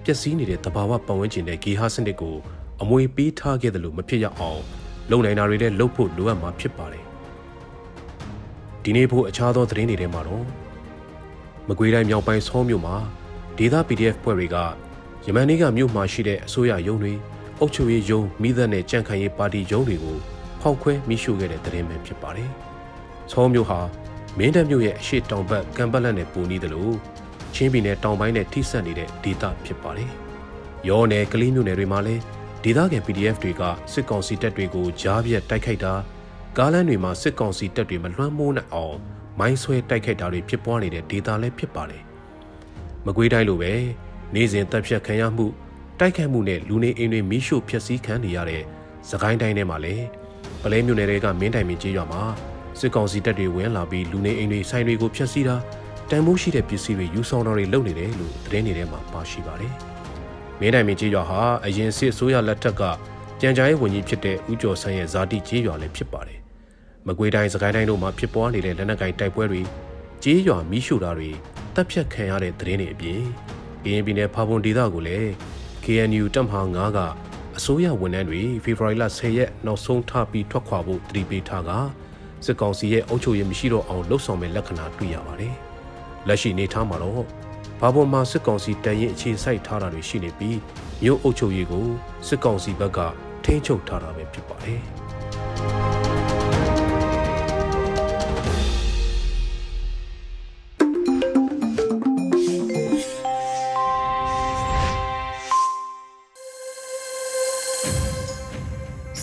[0.05, 2.37] ပျက်စီးနေတဲ့တဘာဝပတ်ဝန်းကျင်တဲ့ဂေဟစနစ်ကို
[2.83, 4.61] အမွေပေးထားခဲ့တယ်လို့မဖြစ်ရအောင်
[5.11, 7.05] လုံနိုင်တာတွေလည်းလှုပ်ဖို့လိုအပ်မှာဖြစ်ပါတယ်
[8.83, 10.45] ဒီနေ့ဖို့အခြားသောသတင်းတွေထဲမှာတော့
[11.69, 12.97] မကွေးတိုင်းမြောက်ပိုင်းဆောမြို့မှာ
[13.59, 14.57] ဒေသ PDF ဖွဲ့တွေက
[15.27, 17.13] ယမန်နေ့ကမြို့မှာရှိတဲ့အစိုးရရုံးတွေ
[17.59, 20.19] အုပ်ချုပ်ရေးရုံးမိသက်နဲ့ကြံ့ခိုင်ရေးပါတီရုံးတွေကို
[20.61, 22.51] ဖောက်ခွဲမိရှုခဲ့တဲ့သတင်းပဲဖြစ်ပါတယ်။
[23.33, 23.81] ဆောမြို့ဟာ
[24.39, 26.95] မင်းတပ်မြို့ရဲ့အရှိတောင်ဘက်ကံပတ်လက်နဲ့ပူနီးတယ်လို့
[27.55, 30.11] ချင်းပြည်နယ်တောင်ပိုင်းနဲ့ထိစပ်နေတဲ့ဒေသဖြစ်ပါတယ်။
[30.89, 32.23] ရောနယ်ကလေးမြို့နယ်တွေမှာလည်း
[32.65, 35.95] ဒေသခံ PDF တွေကစစ်ကောင်စီတပ်တွေကိုကြားပြတ်တိုက်ခိုက်တာ
[36.59, 38.97] ကားလမ်းတွေမှာစစ်ကောင်စီတပ်တွေမလွှမ်းမိုးနိုင်အောင်
[39.39, 42.03] မိုင်းဆွဲတိုက်ခိုက်တာတွေဖြစ်ပွားနေတဲ့ဒေသလည်းဖြစ်ပါတယ်။
[43.07, 43.73] မကွေးတိုင်းလိုပဲ
[44.35, 45.47] နေစဉ်တပ်ဖြတ်ခံရမှု
[46.01, 48.63] တိုက်ခိုက်မှုနဲ့လူနေအိမ်တွေမိရှို့ဖျက်ဆီးခံနေရတဲ့
[49.11, 50.05] သခိုင်းတိုင်းထဲမှာလည်း
[50.63, 52.23] ပလဲမြို့နယ်တွေကမင်းတိုင်မင်းကျေးရွာမှာ
[52.79, 55.57] စစ်ကောင်စီတပ်တွေဝင်လာပြီးလူနေအိမ်တွေဆိုင်တွေကိုဖျက်ဆီးတာ
[56.11, 59.73] တန်ဖိုးရှိတဲ့ပစ္စည်းတွေယူဆောင်တာတွေလုပ်နေတယ်လို့သတင်းတွေထဲမှာပါရှိပါတယ်။
[60.61, 62.83] မင်းနိုင်မင်းကြီးရွာဟာအရင်စစ်အစိုးရလက်ထက်က
[63.41, 66.39] ကြံကြားရေးဝန်ကြီးဖြစ်တဲ့ဦးကျော်ဆန်းရဲ့ဇာတိကြီးရွာလည်းဖြစ်ပါတယ်။
[67.07, 69.63] မကွေးတိုင်းစကိုင်းတိုင်းတို့မှာဖြစ်ပွားနေတဲ့လက်နက်ကိုင်တိုက်ပွဲတွေ
[70.23, 71.31] ကြီးရွာမီးရှို့တာတွေ
[71.75, 73.21] တပ်ဖြတ်ခံရတဲ့သတင်းတွေအပြင်
[73.85, 75.29] ကရင်ပြည်နယ်ဖာပွန်ဒေသကိုလည်း
[75.85, 76.99] KNU တပ်မဟာ9က
[77.63, 81.71] အစိုးရဝန်ထမ်းတွေဖေဖော်ဝါရီလ10ရက်နောက်ဆုံးထားပြီးထွက်ခွာဖို့တတိပေးထားက
[82.45, 85.55] စစ်ကောင်စီရဲ့အုပ်ချုပ်ရေးမရှိတော့အောင်လှုပ်ဆောင်မဲ့လက္ခဏာတွေ့ရပါတယ်။
[86.29, 87.25] လက်ရှိနေထားမှာတော့
[87.81, 90.59] ဘာပေါ်မှာစစ်ကောင်စီတရင်အခြေစိုက်ထားတာတွေရှိနေပြီး
[91.03, 91.87] မြို့အုပ်ချုပ်ရေးကို
[92.27, 92.99] စစ်ကောင်စီဘက်က
[93.45, 94.81] ထိန်းချုပ်ထားတာပဲဖြစ်ပါတယ်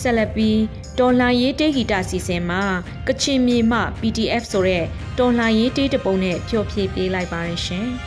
[0.02, 0.60] ဆက်လက်ပြီး
[0.98, 2.62] တော်လှန်ရေးတေးဂီတစီစဉ်မှာ
[3.08, 4.84] ကချင်မြေမှ PDF ဆိုတဲ့
[5.18, 7.88] တော်လှန်ရေးတေးတပုံနဲ့ဖျော်ဖြေပေးလိုက်ပါရရှင်။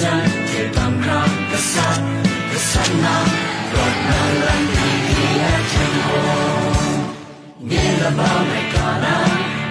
[0.00, 0.39] Run
[8.20, 9.18] บอกไม่ก่อนนะ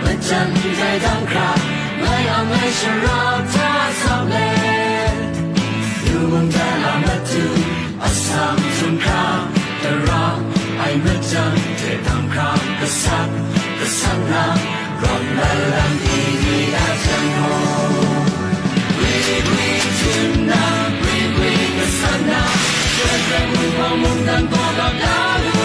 [0.03, 1.59] มันจำใจทั้งครับ
[1.99, 4.35] ไม่เอาไม่ชะรอบถ้าสอบเล
[6.05, 7.45] ดูมันแต่ละมาดู
[8.01, 9.41] อาสามสุนครับ
[9.79, 10.27] แต่รอ
[10.77, 13.27] ไอ้มาจำเธทำครักรสับ
[13.79, 15.39] กรสับน้ำร้อนม
[15.73, 17.39] ลังดีดีอาจจะง
[17.89, 17.93] ง
[19.01, 25.58] รีบรีบถึงน้ำรีบรีบกรสับน้ำเกิดแงมือพอมุดันตัวกัา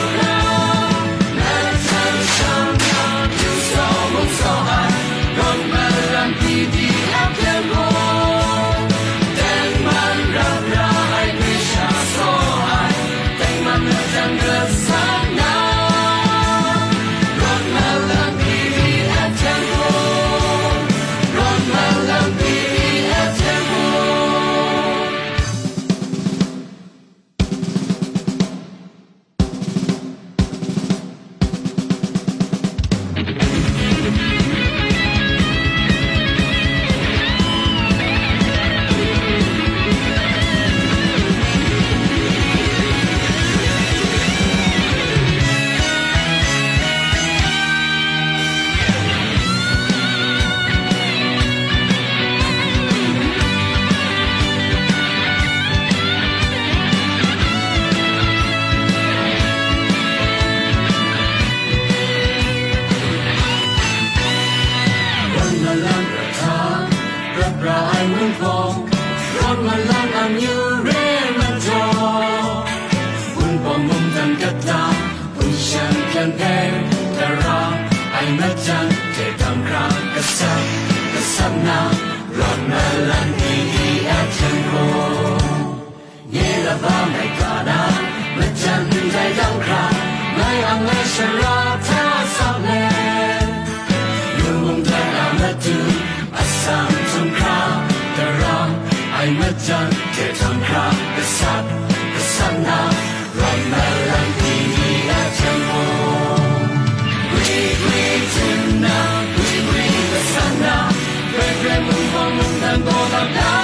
[112.74, 113.63] 能不能